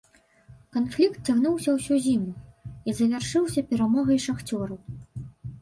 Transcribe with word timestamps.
Канфлікт 0.77 1.19
цягнуўся 1.31 1.75
ўсю 1.75 1.95
зіму 2.05 2.31
і 2.89 2.97
завяршыўся 3.01 3.67
перамогай 3.69 4.17
шахцёраў. 4.27 4.85